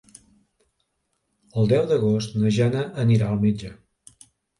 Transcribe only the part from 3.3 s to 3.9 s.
al metge.